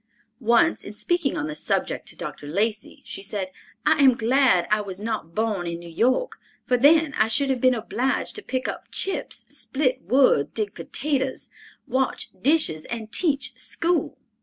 [0.39, 2.47] Once, in speaking on the subject to Dr.
[2.47, 3.51] Lacey, she said,
[3.85, 7.61] "I am glad I was not born in New York, for then I should have
[7.61, 11.49] been obliged to pick up chips, split wood, dig potatoes,
[11.87, 14.17] wash dishes and teach school!"